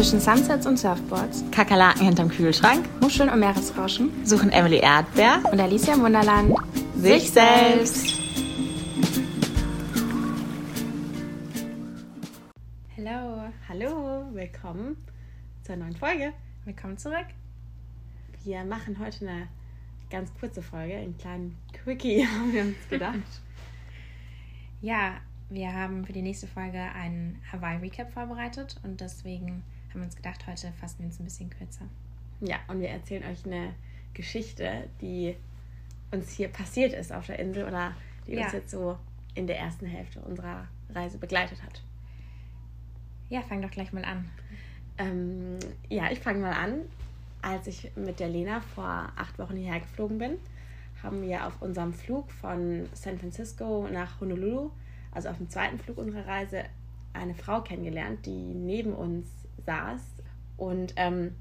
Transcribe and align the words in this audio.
Zwischen 0.00 0.18
Sunsets 0.18 0.66
und 0.66 0.78
Surfboards, 0.78 1.44
Kakerlaken 1.50 2.06
hinterm 2.06 2.30
Kühlschrank, 2.30 2.88
Muscheln 3.02 3.28
und 3.28 3.38
Meeresrauschen 3.38 4.24
suchen 4.24 4.50
Emily 4.50 4.78
Erdbeer 4.78 5.42
und 5.52 5.60
Alicia 5.60 5.92
im 5.92 6.00
Wunderland 6.00 6.54
sich 6.96 7.30
selbst. 7.30 8.18
Hallo, 12.96 13.52
Hallo, 13.68 14.24
willkommen 14.32 14.96
zur 15.64 15.76
neuen 15.76 15.94
Folge. 15.94 16.32
willkommen 16.64 16.96
zurück. 16.96 17.26
Wir 18.42 18.64
machen 18.64 18.98
heute 19.00 19.28
eine 19.28 19.48
ganz 20.08 20.32
kurze 20.40 20.62
Folge, 20.62 20.94
einen 20.94 21.18
kleinen 21.18 21.58
Quickie 21.74 22.26
haben 22.38 22.54
wir 22.54 22.62
uns 22.62 22.88
gedacht. 22.88 23.42
Ja, 24.80 25.18
wir 25.50 25.74
haben 25.74 26.06
für 26.06 26.14
die 26.14 26.22
nächste 26.22 26.46
Folge 26.46 26.80
einen 26.80 27.38
Hawaii-Recap 27.52 28.10
vorbereitet 28.14 28.80
und 28.82 29.02
deswegen 29.02 29.62
haben 29.90 30.00
wir 30.00 30.04
uns 30.04 30.16
gedacht, 30.16 30.46
heute 30.46 30.72
fassen 30.72 31.00
wir 31.00 31.06
uns 31.06 31.18
ein 31.20 31.24
bisschen 31.24 31.50
kürzer. 31.50 31.84
ja, 32.40 32.56
und 32.68 32.80
wir 32.80 32.88
erzählen 32.88 33.24
euch 33.24 33.44
eine 33.44 33.74
Geschichte, 34.14 34.88
die 35.00 35.36
uns 36.10 36.30
hier 36.30 36.48
passiert 36.48 36.92
ist 36.92 37.12
auf 37.12 37.26
der 37.26 37.38
Insel 37.38 37.64
oder 37.66 37.94
die 38.26 38.36
uns 38.36 38.52
Ja. 38.52 38.58
jetzt 38.58 38.70
so 38.70 38.98
in 39.34 39.46
der 39.46 39.58
ersten 39.58 39.86
Hälfte 39.86 40.20
unserer 40.20 40.66
Reise 40.92 41.18
begleitet 41.18 41.62
hat. 41.62 41.82
Ja, 43.28 43.42
fang 43.42 43.62
doch 43.62 43.70
gleich 43.70 43.92
mal 43.92 44.04
an. 44.04 44.28
Ähm, 44.98 45.58
ja, 45.88 46.10
ich 46.10 46.18
fange 46.18 46.40
mal 46.40 46.52
an. 46.52 46.80
Als 47.42 47.66
ich 47.68 47.90
mit 47.96 48.18
der 48.20 48.28
Lena 48.28 48.60
vor 48.60 49.12
acht 49.16 49.38
Wochen 49.38 49.56
hierher 49.56 49.80
geflogen 49.80 50.18
bin, 50.18 50.32
haben 51.02 51.22
wir 51.22 51.46
auf 51.46 51.62
unserem 51.62 51.94
Flug 51.94 52.30
von 52.32 52.86
San 52.92 53.18
Francisco 53.18 53.88
nach 53.90 54.20
Honolulu, 54.20 54.70
also 55.12 55.28
auf 55.30 55.38
dem 55.38 55.48
zweiten 55.48 55.78
Flug 55.78 55.96
unserer 55.98 56.26
Reise, 56.26 56.64
eine 57.12 57.34
Frau 57.34 57.62
kennengelernt, 57.62 58.26
die 58.26 58.30
neben 58.54 58.92
uns 58.92 59.26
saß 59.64 60.00
und 60.56 60.94
ähm, 60.96 61.34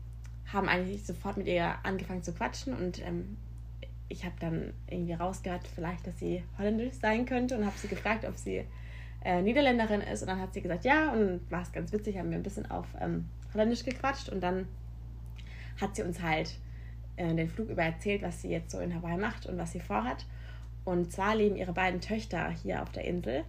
haben 0.51 0.67
eigentlich 0.67 1.05
sofort 1.05 1.37
mit 1.37 1.47
ihr 1.47 1.75
angefangen 1.83 2.23
zu 2.23 2.33
quatschen 2.33 2.73
und 2.73 3.05
ähm, 3.05 3.37
ich 4.07 4.25
habe 4.25 4.35
dann 4.39 4.73
irgendwie 4.89 5.13
rausgehört, 5.13 5.67
vielleicht, 5.67 6.07
dass 6.07 6.17
sie 6.17 6.43
holländisch 6.57 6.95
sein 6.95 7.25
könnte 7.25 7.57
und 7.57 7.65
habe 7.65 7.77
sie 7.77 7.87
gefragt, 7.87 8.25
ob 8.25 8.35
sie 8.35 8.65
äh, 9.23 9.41
Niederländerin 9.41 10.01
ist 10.01 10.21
und 10.21 10.27
dann 10.27 10.39
hat 10.39 10.53
sie 10.53 10.61
gesagt, 10.61 10.85
ja 10.85 11.11
und 11.11 11.41
war 11.51 11.61
es 11.61 11.71
ganz 11.71 11.91
witzig, 11.91 12.17
haben 12.17 12.31
wir 12.31 12.37
ein 12.37 12.43
bisschen 12.43 12.69
auf 12.71 12.87
ähm, 12.99 13.25
Holländisch 13.53 13.83
gequatscht 13.83 14.29
und 14.29 14.41
dann 14.41 14.67
hat 15.79 15.95
sie 15.95 16.03
uns 16.03 16.21
halt 16.21 16.57
äh, 17.17 17.33
den 17.35 17.49
Flug 17.49 17.69
über 17.69 17.83
erzählt, 17.83 18.21
was 18.21 18.41
sie 18.41 18.49
jetzt 18.49 18.71
so 18.71 18.79
in 18.79 18.93
Hawaii 18.95 19.17
macht 19.17 19.45
und 19.45 19.57
was 19.57 19.71
sie 19.71 19.79
vorhat. 19.79 20.25
Und 20.85 21.11
zwar 21.11 21.35
leben 21.35 21.55
ihre 21.55 21.73
beiden 21.73 22.01
Töchter 22.01 22.49
hier 22.49 22.81
auf 22.81 22.91
der 22.91 23.03
Insel, 23.05 23.43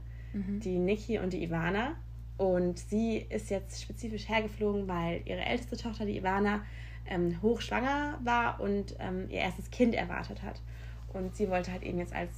die 0.61 0.79
Niki 0.79 1.19
und 1.19 1.33
die 1.33 1.43
Ivana. 1.43 1.95
Und 2.41 2.79
sie 2.79 3.19
ist 3.29 3.51
jetzt 3.51 3.83
spezifisch 3.83 4.27
hergeflogen, 4.27 4.89
weil 4.89 5.21
ihre 5.27 5.45
älteste 5.45 5.77
Tochter, 5.77 6.07
die 6.07 6.17
Ivana, 6.17 6.65
ähm, 7.07 7.37
hochschwanger 7.43 8.19
war 8.25 8.59
und 8.61 8.97
ähm, 8.99 9.27
ihr 9.29 9.41
erstes 9.41 9.71
Kind 9.71 9.95
erwartet 9.95 10.43
hat. 10.43 10.63
Und 11.13 11.37
sie 11.37 11.51
wollte 11.51 11.71
halt 11.71 11.83
eben 11.83 11.99
jetzt 11.99 12.15
als 12.15 12.31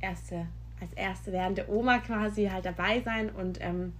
erste, 0.00 0.46
als 0.80 0.92
erste 0.92 1.32
werdende 1.32 1.68
Oma 1.68 1.98
quasi 1.98 2.46
halt 2.46 2.66
dabei 2.66 3.00
sein 3.00 3.30
und 3.30 3.58
ähm, 3.60 3.94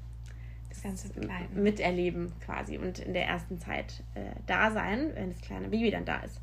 Das 0.69 0.85
Ganze 0.85 1.09
begleiten. 1.09 1.61
miterleben 1.61 2.31
quasi 2.45 2.79
und 2.79 3.01
in 3.01 3.13
der 3.13 3.27
ersten 3.27 3.59
Zeit 3.59 4.05
äh, 4.15 4.21
da 4.47 4.71
sein, 4.71 5.11
wenn 5.15 5.31
das 5.31 5.41
kleine 5.41 5.67
Baby 5.71 5.91
dann 5.91 6.05
da 6.05 6.19
ist. 6.19 6.41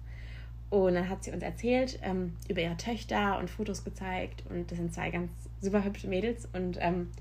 Und 0.70 0.96
dann 0.96 1.08
hat 1.08 1.24
sie 1.24 1.32
uns 1.32 1.42
erzählt 1.42 2.00
ähm, 2.04 2.36
über 2.50 2.60
ihre 2.60 2.76
Töchter 2.76 3.40
und 3.40 3.50
Fotos 3.50 3.86
gezeigt 3.86 4.44
und 4.50 4.70
das 4.70 4.78
sind 4.78 4.94
zwei 4.94 5.10
ganz 5.10 5.32
super 5.62 5.86
hübsche 5.86 6.10
Mädels 6.10 6.50
und 6.52 6.78
ähm, 6.82 7.12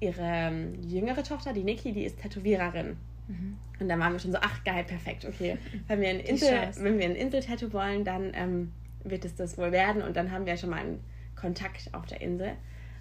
ihre 0.00 0.22
ähm, 0.22 0.74
jüngere 0.82 1.22
Tochter, 1.22 1.52
die 1.52 1.64
Niki, 1.64 1.92
die 1.92 2.04
ist 2.04 2.20
Tätowiererin. 2.20 2.96
Mhm. 3.28 3.56
Und 3.80 3.88
dann 3.88 3.98
waren 4.00 4.12
wir 4.12 4.18
schon 4.18 4.32
so, 4.32 4.38
ach 4.40 4.64
geil, 4.64 4.84
perfekt, 4.84 5.24
okay. 5.24 5.58
Wenn 5.88 6.00
wir 6.00 6.08
ein, 6.08 6.20
Insel, 6.20 6.70
wenn 6.76 6.98
wir 6.98 7.04
ein 7.04 7.16
Insel-Tattoo 7.16 7.72
wollen, 7.72 8.04
dann 8.04 8.32
ähm, 8.34 8.72
wird 9.04 9.24
es 9.24 9.34
das 9.34 9.58
wohl 9.58 9.72
werden. 9.72 10.02
Und 10.02 10.16
dann 10.16 10.30
haben 10.30 10.46
wir 10.46 10.56
schon 10.56 10.70
mal 10.70 10.80
einen 10.80 11.00
Kontakt 11.34 11.92
auf 11.92 12.06
der 12.06 12.20
Insel, 12.20 12.52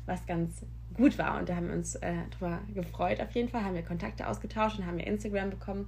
was 0.05 0.25
ganz 0.25 0.65
gut 0.95 1.17
war. 1.17 1.39
Und 1.39 1.49
da 1.49 1.55
haben 1.55 1.67
wir 1.67 1.75
uns 1.75 1.95
äh, 1.95 2.13
drüber 2.37 2.59
gefreut 2.73 3.21
auf 3.21 3.31
jeden 3.31 3.49
Fall, 3.49 3.63
haben 3.63 3.75
wir 3.75 3.83
Kontakte 3.83 4.27
ausgetauscht 4.27 4.79
und 4.79 4.85
haben 4.85 4.97
wir 4.97 5.07
Instagram 5.07 5.49
bekommen. 5.49 5.87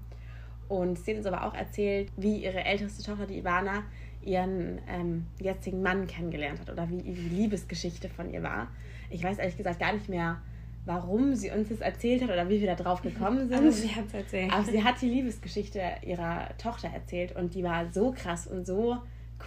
Und 0.67 0.99
sie 0.99 1.11
hat 1.11 1.17
uns 1.17 1.27
aber 1.27 1.45
auch 1.45 1.53
erzählt, 1.53 2.11
wie 2.17 2.43
ihre 2.43 2.63
älteste 2.63 3.03
Tochter, 3.03 3.25
die 3.25 3.37
Ivana, 3.37 3.83
ihren 4.21 4.81
ähm, 4.89 5.25
jetzigen 5.39 5.81
Mann 5.81 6.07
kennengelernt 6.07 6.59
hat 6.59 6.69
oder 6.69 6.89
wie 6.89 7.01
die 7.01 7.13
Liebesgeschichte 7.13 8.09
von 8.09 8.29
ihr 8.29 8.43
war. 8.43 8.67
Ich 9.09 9.23
weiß 9.23 9.37
ehrlich 9.37 9.55
gesagt 9.55 9.79
gar 9.79 9.93
nicht 9.93 10.09
mehr, 10.09 10.41
warum 10.87 11.35
sie 11.35 11.51
uns 11.51 11.69
das 11.69 11.81
erzählt 11.81 12.23
hat 12.23 12.29
oder 12.29 12.49
wie 12.49 12.61
wir 12.61 12.67
da 12.67 12.75
drauf 12.75 13.01
gekommen 13.01 13.39
sind. 13.49 13.57
Aber 13.57 13.71
sie 13.71 13.93
hat 13.93 14.13
erzählt. 14.13 14.51
Aber 14.51 14.63
sie 14.63 14.83
hat 14.83 15.01
die 15.01 15.09
Liebesgeschichte 15.09 15.81
ihrer 16.05 16.49
Tochter 16.57 16.89
erzählt 16.89 17.35
und 17.35 17.53
die 17.53 17.63
war 17.63 17.91
so 17.91 18.11
krass 18.11 18.47
und 18.47 18.65
so 18.65 18.97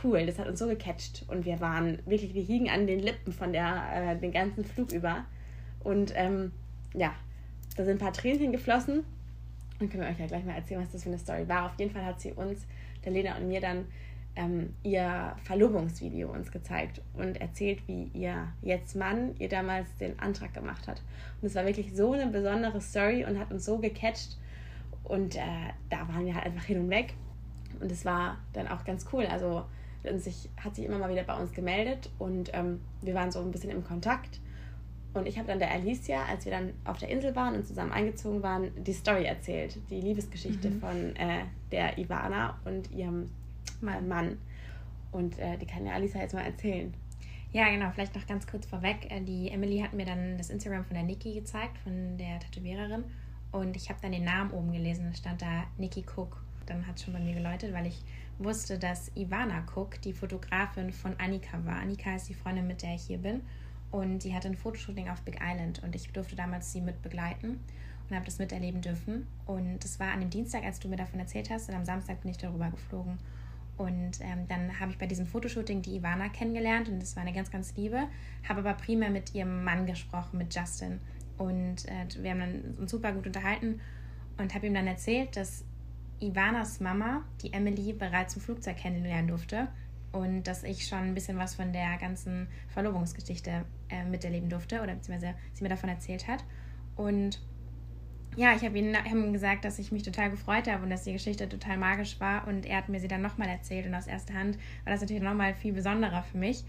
cool. 0.04 0.26
Das 0.26 0.38
hat 0.38 0.46
uns 0.46 0.58
so 0.58 0.68
gecatcht 0.68 1.24
und 1.28 1.44
wir 1.44 1.60
waren 1.60 1.98
wirklich, 2.06 2.34
wir 2.34 2.42
hiegen 2.42 2.70
an 2.70 2.86
den 2.86 3.00
Lippen 3.00 3.32
von 3.32 3.52
der, 3.52 3.82
äh, 3.94 4.16
den 4.16 4.32
ganzen 4.32 4.64
Flug 4.64 4.92
über. 4.92 5.24
Und 5.82 6.12
ähm, 6.14 6.52
ja, 6.94 7.12
da 7.76 7.84
sind 7.84 7.96
ein 7.96 7.98
paar 7.98 8.12
Tränchen 8.12 8.52
geflossen. 8.52 9.04
Und 9.80 9.90
können 9.90 10.02
wir 10.02 10.10
euch 10.10 10.18
ja 10.18 10.26
gleich 10.26 10.44
mal 10.44 10.54
erzählen, 10.54 10.82
was 10.82 10.90
das 10.90 11.02
für 11.02 11.08
eine 11.08 11.18
Story 11.18 11.48
war. 11.48 11.66
Auf 11.66 11.78
jeden 11.78 11.90
Fall 11.90 12.04
hat 12.04 12.20
sie 12.20 12.32
uns, 12.32 12.66
der 13.04 13.12
Lena 13.12 13.36
und 13.38 13.48
mir, 13.48 13.62
dann 13.62 13.86
ähm, 14.40 14.74
ihr 14.82 15.36
Verlobungsvideo 15.44 16.30
uns 16.30 16.50
gezeigt 16.50 17.02
und 17.14 17.40
erzählt, 17.40 17.86
wie 17.86 18.10
ihr 18.14 18.48
jetzt 18.62 18.96
Mann 18.96 19.34
ihr 19.38 19.48
damals 19.48 19.86
den 20.00 20.18
Antrag 20.18 20.54
gemacht 20.54 20.88
hat. 20.88 21.02
Und 21.40 21.48
es 21.48 21.54
war 21.54 21.66
wirklich 21.66 21.94
so 21.94 22.12
eine 22.12 22.26
besondere 22.26 22.80
Story 22.80 23.24
und 23.24 23.38
hat 23.38 23.50
uns 23.50 23.64
so 23.64 23.78
gecatcht. 23.78 24.38
Und 25.04 25.36
äh, 25.36 25.40
da 25.90 26.08
waren 26.08 26.24
wir 26.24 26.34
halt 26.34 26.46
einfach 26.46 26.64
hin 26.64 26.80
und 26.80 26.90
weg. 26.90 27.14
Und 27.80 27.92
es 27.92 28.04
war 28.04 28.38
dann 28.52 28.68
auch 28.68 28.84
ganz 28.84 29.06
cool. 29.12 29.26
Also 29.26 29.64
sich, 30.16 30.48
hat 30.56 30.74
sich 30.74 30.86
immer 30.86 30.98
mal 30.98 31.10
wieder 31.10 31.24
bei 31.24 31.36
uns 31.36 31.52
gemeldet 31.52 32.10
und 32.18 32.50
ähm, 32.54 32.80
wir 33.02 33.14
waren 33.14 33.30
so 33.30 33.40
ein 33.40 33.50
bisschen 33.50 33.70
im 33.70 33.84
Kontakt. 33.84 34.40
Und 35.12 35.26
ich 35.26 35.36
habe 35.38 35.48
dann 35.48 35.58
der 35.58 35.70
Alicia, 35.72 36.24
als 36.26 36.44
wir 36.44 36.52
dann 36.52 36.72
auf 36.84 36.98
der 36.98 37.08
Insel 37.08 37.34
waren 37.34 37.54
und 37.56 37.66
zusammen 37.66 37.92
eingezogen 37.92 38.42
waren, 38.42 38.70
die 38.82 38.92
Story 38.92 39.24
erzählt. 39.24 39.76
Die 39.90 40.00
Liebesgeschichte 40.00 40.70
Mhm. 40.70 40.80
von 40.80 41.16
äh, 41.16 41.44
der 41.72 41.98
Ivana 41.98 42.58
und 42.64 42.92
ihrem 42.92 43.28
Mann. 43.82 44.08
Mann. 44.08 44.38
Und 45.12 45.38
äh, 45.38 45.56
die 45.58 45.66
kann 45.66 45.86
ja 45.86 45.92
Alicia 45.92 46.20
jetzt 46.20 46.34
mal 46.34 46.44
erzählen. 46.44 46.94
Ja, 47.52 47.68
genau, 47.68 47.90
vielleicht 47.90 48.14
noch 48.14 48.26
ganz 48.26 48.46
kurz 48.46 48.66
vorweg. 48.66 49.10
Äh, 49.10 49.22
Die 49.22 49.50
Emily 49.50 49.80
hat 49.80 49.92
mir 49.92 50.06
dann 50.06 50.38
das 50.38 50.50
Instagram 50.50 50.84
von 50.84 50.94
der 50.94 51.02
Niki 51.02 51.34
gezeigt, 51.34 51.78
von 51.78 52.16
der 52.16 52.38
Tätowiererin. 52.38 53.04
Und 53.50 53.76
ich 53.76 53.88
habe 53.88 53.98
dann 54.00 54.12
den 54.12 54.24
Namen 54.24 54.52
oben 54.52 54.72
gelesen, 54.72 55.06
da 55.10 55.16
stand 55.16 55.42
da 55.42 55.64
Niki 55.76 56.04
Cook. 56.16 56.42
Dann 56.66 56.86
hat 56.86 56.96
es 56.96 57.04
schon 57.04 57.14
bei 57.14 57.18
mir 57.18 57.34
geläutet, 57.34 57.74
weil 57.74 57.86
ich 57.86 58.04
wusste, 58.38 58.78
dass 58.78 59.10
Ivana 59.16 59.64
Cook 59.74 60.00
die 60.02 60.12
Fotografin 60.12 60.92
von 60.92 61.18
Annika 61.18 61.58
war. 61.64 61.80
Annika 61.80 62.14
ist 62.14 62.28
die 62.28 62.34
Freundin, 62.34 62.68
mit 62.68 62.82
der 62.82 62.94
ich 62.94 63.02
hier 63.02 63.18
bin. 63.18 63.42
Und 63.90 64.22
die 64.22 64.32
hatte 64.32 64.46
ein 64.46 64.56
Fotoshooting 64.56 65.08
auf 65.08 65.20
Big 65.22 65.40
Island. 65.42 65.82
Und 65.82 65.96
ich 65.96 66.12
durfte 66.12 66.36
damals 66.36 66.72
sie 66.72 66.80
mit 66.80 67.02
begleiten 67.02 67.58
und 68.08 68.14
habe 68.14 68.24
das 68.24 68.38
miterleben 68.38 68.80
dürfen. 68.80 69.26
Und 69.46 69.80
das 69.82 69.98
war 69.98 70.12
an 70.12 70.20
dem 70.20 70.30
Dienstag, 70.30 70.62
als 70.62 70.78
du 70.78 70.86
mir 70.86 70.96
davon 70.96 71.18
erzählt 71.18 71.50
hast. 71.50 71.68
Und 71.68 71.74
am 71.74 71.84
Samstag 71.84 72.20
bin 72.20 72.30
ich 72.30 72.38
darüber 72.38 72.70
geflogen. 72.70 73.18
Und 73.80 74.20
ähm, 74.20 74.46
dann 74.46 74.78
habe 74.78 74.90
ich 74.90 74.98
bei 74.98 75.06
diesem 75.06 75.24
Fotoshooting 75.24 75.80
die 75.80 75.96
Ivana 75.96 76.28
kennengelernt 76.28 76.90
und 76.90 77.00
das 77.00 77.16
war 77.16 77.22
eine 77.22 77.32
ganz, 77.32 77.50
ganz 77.50 77.74
liebe. 77.76 78.08
Habe 78.46 78.60
aber 78.60 78.74
primär 78.74 79.08
mit 79.08 79.34
ihrem 79.34 79.64
Mann 79.64 79.86
gesprochen, 79.86 80.36
mit 80.36 80.54
Justin. 80.54 81.00
Und 81.38 81.88
äh, 81.88 82.22
wir 82.22 82.32
haben 82.32 82.76
uns 82.78 82.90
super 82.90 83.10
gut 83.12 83.26
unterhalten 83.26 83.80
und 84.36 84.54
habe 84.54 84.66
ihm 84.66 84.74
dann 84.74 84.86
erzählt, 84.86 85.34
dass 85.34 85.64
Ivanas 86.20 86.80
Mama, 86.80 87.24
die 87.40 87.54
Emily, 87.54 87.94
bereits 87.94 88.36
im 88.36 88.42
Flugzeug 88.42 88.76
kennenlernen 88.76 89.28
durfte 89.28 89.68
und 90.12 90.42
dass 90.42 90.62
ich 90.62 90.86
schon 90.86 90.98
ein 90.98 91.14
bisschen 91.14 91.38
was 91.38 91.54
von 91.54 91.72
der 91.72 91.96
ganzen 91.96 92.48
Verlobungsgeschichte 92.68 93.64
äh, 93.88 94.04
miterleben 94.04 94.50
durfte 94.50 94.82
oder 94.82 94.94
beziehungsweise 94.94 95.34
sie 95.54 95.62
mir 95.62 95.70
davon 95.70 95.88
erzählt 95.88 96.28
hat. 96.28 96.44
Und 96.96 97.40
ja, 98.40 98.54
ich 98.56 98.64
habe 98.64 98.78
ihm, 98.78 98.94
hab 98.96 99.32
gesagt, 99.32 99.66
dass 99.66 99.78
ich 99.78 99.92
mich 99.92 100.02
total 100.02 100.30
gefreut 100.30 100.66
habe 100.66 100.82
und 100.82 100.88
dass 100.88 101.04
die 101.04 101.12
Geschichte 101.12 101.46
total 101.46 101.76
magisch 101.76 102.18
war. 102.20 102.48
Und 102.48 102.64
er 102.64 102.78
hat 102.78 102.88
mir 102.88 102.98
sie 102.98 103.06
dann 103.06 103.20
nochmal 103.20 103.48
erzählt 103.48 103.86
und 103.86 103.94
aus 103.94 104.06
erster 104.06 104.32
Hand 104.32 104.56
war 104.84 104.92
das 104.94 105.02
natürlich 105.02 105.22
nochmal 105.22 105.52
viel 105.52 105.74
besonderer 105.74 106.22
für 106.22 106.38
mich. 106.38 106.64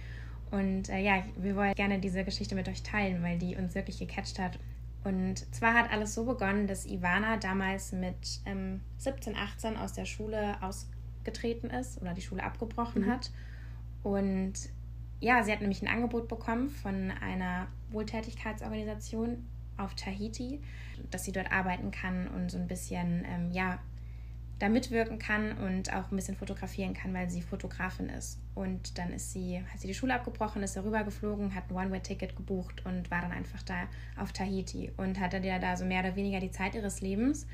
Und 0.51 0.89
äh, 0.89 0.99
ja, 0.99 1.23
wir 1.37 1.55
wollen 1.55 1.73
gerne 1.75 1.99
diese 1.99 2.25
Geschichte 2.25 2.55
mit 2.55 2.67
euch 2.67 2.83
teilen, 2.83 3.23
weil 3.23 3.37
die 3.37 3.55
uns 3.55 3.73
wirklich 3.73 3.99
gecatcht 3.99 4.37
hat. 4.37 4.59
Und 5.05 5.45
zwar 5.55 5.73
hat 5.73 5.93
alles 5.93 6.13
so 6.13 6.25
begonnen, 6.25 6.67
dass 6.67 6.85
Ivana 6.85 7.37
damals 7.37 7.93
mit 7.93 8.41
ähm, 8.45 8.81
17, 8.97 9.37
18 9.37 9.77
aus 9.77 9.93
der 9.93 10.03
Schule 10.03 10.57
ausgetreten 10.61 11.69
ist 11.69 12.01
oder 12.01 12.13
die 12.13 12.21
Schule 12.21 12.43
abgebrochen 12.43 13.05
Mhm. 13.05 13.11
hat. 13.11 13.31
Und 14.03 14.53
ja, 15.21 15.41
sie 15.41 15.53
hat 15.53 15.61
nämlich 15.61 15.81
ein 15.81 15.87
Angebot 15.87 16.27
bekommen 16.27 16.69
von 16.69 17.11
einer 17.11 17.67
Wohltätigkeitsorganisation 17.91 19.47
auf 19.77 19.95
Tahiti, 19.95 20.61
dass 21.09 21.23
sie 21.23 21.31
dort 21.31 21.51
arbeiten 21.51 21.91
kann 21.91 22.27
und 22.27 22.49
so 22.49 22.57
ein 22.57 22.67
bisschen, 22.67 23.25
ähm, 23.25 23.51
ja, 23.51 23.79
da 24.61 24.69
mitwirken 24.69 25.17
kann 25.17 25.57
und 25.57 25.91
auch 25.91 26.11
ein 26.11 26.15
bisschen 26.15 26.35
fotografieren 26.35 26.93
kann, 26.93 27.13
weil 27.15 27.29
sie 27.29 27.41
Fotografin 27.41 28.09
ist. 28.09 28.39
Und 28.53 28.97
dann 28.99 29.11
ist 29.11 29.31
sie, 29.31 29.59
hat 29.59 29.79
sie 29.79 29.87
die 29.87 29.95
Schule 29.95 30.13
abgebrochen, 30.13 30.61
ist 30.61 30.75
darüber 30.75 31.03
geflogen, 31.03 31.55
hat 31.55 31.63
ein 31.69 31.75
One-Way-Ticket 31.75 32.35
gebucht 32.35 32.85
und 32.85 33.09
war 33.09 33.21
dann 33.21 33.31
einfach 33.31 33.63
da 33.63 33.87
auf 34.17 34.31
Tahiti 34.33 34.91
und 34.97 35.19
hatte 35.19 35.37
ja 35.37 35.57
da 35.57 35.75
so 35.75 35.85
mehr 35.85 36.01
oder 36.01 36.15
weniger 36.15 36.39
die 36.39 36.51
Zeit 36.51 36.75
ihres 36.75 37.01
Lebens. 37.01 37.47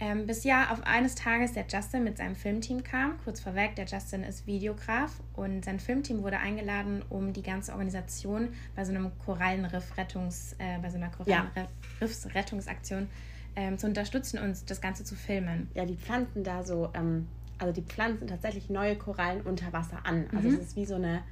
Ähm, 0.00 0.26
bis 0.26 0.44
ja 0.44 0.70
auf 0.70 0.86
eines 0.86 1.16
Tages 1.16 1.54
der 1.54 1.66
Justin 1.68 2.04
mit 2.04 2.18
seinem 2.18 2.36
Filmteam 2.36 2.84
kam. 2.84 3.18
Kurz 3.24 3.40
vorweg, 3.40 3.74
der 3.74 3.84
Justin 3.86 4.22
ist 4.22 4.46
Videograf 4.46 5.20
und 5.34 5.64
sein 5.64 5.80
Filmteam 5.80 6.22
wurde 6.22 6.38
eingeladen, 6.38 7.04
um 7.08 7.32
die 7.32 7.42
ganze 7.42 7.72
Organisation 7.72 8.50
bei 8.76 8.84
so 8.84 8.92
einem 8.92 9.10
Korallenriff-Rettungs, 9.24 10.54
äh, 10.58 10.78
bei 10.80 10.90
so 10.90 10.98
einer 10.98 11.10
Korallenriffs-Rettungsaktion 11.10 13.08
ähm, 13.56 13.76
zu 13.76 13.88
unterstützen 13.88 14.38
und 14.38 14.70
das 14.70 14.80
Ganze 14.80 15.02
zu 15.02 15.16
filmen. 15.16 15.68
Ja, 15.74 15.84
die 15.84 15.96
pflanzen 15.96 16.44
da 16.44 16.62
so, 16.62 16.90
ähm, 16.94 17.26
also 17.58 17.72
die 17.72 17.82
pflanzen 17.82 18.28
tatsächlich 18.28 18.70
neue 18.70 18.94
Korallen 18.94 19.40
unter 19.40 19.72
Wasser 19.72 20.06
an. 20.06 20.26
Also 20.32 20.48
mhm. 20.48 20.54
es 20.54 20.60
ist 20.60 20.76
wie 20.76 20.86
so 20.86 20.94
eine 20.94 21.24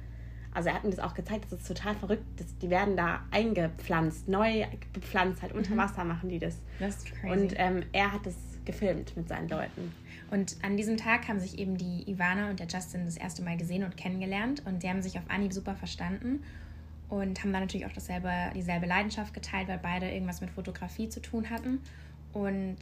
also 0.53 0.69
er 0.69 0.75
hat 0.75 0.83
mir 0.85 0.89
das 0.89 0.99
auch 0.99 1.13
gezeigt, 1.13 1.45
das 1.51 1.59
ist 1.59 1.67
total 1.67 1.93
verrückt. 1.93 2.23
Das, 2.37 2.57
die 2.57 2.71
werden 2.71 2.97
da 2.97 3.21
eingepflanzt, 3.29 4.27
neu 4.27 4.65
bepflanzt, 4.91 5.43
halt 5.43 5.53
unter 5.53 5.75
mhm. 5.75 5.77
Wasser 5.77 6.03
machen 6.03 6.29
die 6.29 6.39
das. 6.39 6.57
Das 6.79 6.97
ist 6.97 7.05
crazy. 7.05 7.29
Und 7.29 7.53
ähm, 7.57 7.83
er 7.91 8.11
hat 8.11 8.25
das 8.25 8.35
gefilmt 8.67 9.17
mit 9.17 9.27
seinen 9.27 9.49
Leuten. 9.49 9.91
Und 10.29 10.57
an 10.61 10.77
diesem 10.77 10.97
Tag 10.97 11.27
haben 11.27 11.39
sich 11.39 11.57
eben 11.57 11.77
die 11.77 12.07
Ivana 12.07 12.51
und 12.51 12.59
der 12.59 12.67
Justin 12.67 13.05
das 13.05 13.17
erste 13.17 13.41
Mal 13.41 13.57
gesehen 13.57 13.83
und 13.83 13.97
kennengelernt. 13.97 14.61
Und 14.65 14.81
sie 14.81 14.89
haben 14.89 15.01
sich 15.01 15.17
auf 15.17 15.27
Anhieb 15.29 15.53
super 15.53 15.75
verstanden 15.75 16.43
und 17.09 17.39
haben 17.41 17.51
dann 17.51 17.63
natürlich 17.63 17.87
auch 17.87 17.93
dasselbe, 17.93 18.31
dieselbe 18.53 18.85
Leidenschaft 18.85 19.33
geteilt, 19.33 19.67
weil 19.67 19.79
beide 19.79 20.11
irgendwas 20.11 20.41
mit 20.41 20.51
Fotografie 20.51 21.09
zu 21.09 21.21
tun 21.21 21.49
hatten. 21.49 21.79
Und 22.33 22.77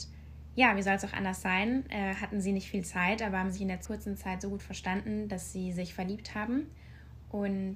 ja, 0.56 0.76
wie 0.76 0.82
soll 0.82 0.96
es 0.96 1.06
auch 1.06 1.14
anders 1.14 1.42
sein? 1.42 1.86
Äh, 1.90 2.16
hatten 2.16 2.42
sie 2.42 2.52
nicht 2.52 2.70
viel 2.70 2.84
Zeit, 2.84 3.22
aber 3.22 3.40
haben 3.40 3.52
sich 3.52 3.62
in 3.62 3.68
der 3.68 3.80
kurzen 3.80 4.18
Zeit 4.18 4.42
so 4.42 4.50
gut 4.50 4.64
verstanden, 4.64 5.30
dass 5.30 5.54
sie 5.54 5.72
sich 5.72 5.94
verliebt 5.94 6.34
haben 6.34 6.68
und 7.30 7.76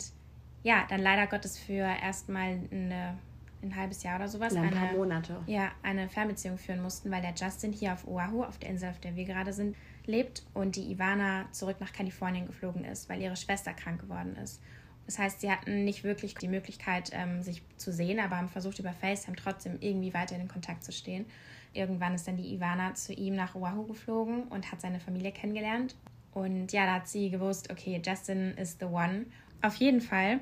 ja, 0.63 0.85
dann 0.89 1.01
leider 1.01 1.27
Gottes 1.27 1.57
für 1.57 1.85
erstmal 2.01 2.59
eine, 2.71 3.17
ein 3.61 3.75
halbes 3.75 4.03
Jahr 4.03 4.17
oder 4.17 4.27
sowas. 4.27 4.55
ein 4.55 4.71
paar 4.71 4.93
Monate. 4.93 5.37
Ja, 5.45 5.71
eine 5.83 6.09
Fernbeziehung 6.09 6.57
führen 6.57 6.81
mussten, 6.81 7.11
weil 7.11 7.21
der 7.21 7.33
Justin 7.33 7.71
hier 7.73 7.93
auf 7.93 8.07
Oahu, 8.07 8.43
auf 8.43 8.57
der 8.57 8.69
Insel, 8.69 8.89
auf 8.89 8.99
der 8.99 9.15
wir 9.15 9.25
gerade 9.25 9.53
sind, 9.53 9.75
lebt 10.05 10.43
und 10.53 10.75
die 10.75 10.91
Ivana 10.91 11.45
zurück 11.51 11.77
nach 11.79 11.93
Kalifornien 11.93 12.47
geflogen 12.47 12.85
ist, 12.85 13.09
weil 13.09 13.21
ihre 13.21 13.35
Schwester 13.35 13.73
krank 13.73 14.01
geworden 14.01 14.35
ist. 14.37 14.61
Das 15.05 15.17
heißt, 15.17 15.41
sie 15.41 15.51
hatten 15.51 15.85
nicht 15.85 16.03
wirklich 16.03 16.35
die 16.35 16.47
Möglichkeit, 16.47 17.09
ähm, 17.13 17.41
sich 17.41 17.63
zu 17.77 17.91
sehen, 17.91 18.19
aber 18.19 18.37
haben 18.37 18.49
versucht, 18.49 18.77
über 18.79 18.93
FaceTime 18.93 19.37
trotzdem 19.37 19.77
irgendwie 19.79 20.13
weiter 20.13 20.35
in 20.35 20.47
Kontakt 20.47 20.83
zu 20.83 20.91
stehen. 20.91 21.25
Irgendwann 21.73 22.13
ist 22.13 22.27
dann 22.27 22.37
die 22.37 22.53
Ivana 22.53 22.93
zu 22.93 23.13
ihm 23.13 23.35
nach 23.35 23.55
Oahu 23.55 23.87
geflogen 23.87 24.43
und 24.43 24.71
hat 24.71 24.81
seine 24.81 24.99
Familie 24.99 25.31
kennengelernt. 25.31 25.95
Und 26.31 26.71
ja, 26.71 26.85
da 26.85 26.95
hat 26.95 27.07
sie 27.07 27.29
gewusst, 27.29 27.71
okay, 27.71 28.01
Justin 28.05 28.51
ist 28.55 28.79
the 28.79 28.85
one. 28.85 29.25
Auf 29.61 29.75
jeden 29.75 30.01
Fall 30.01 30.39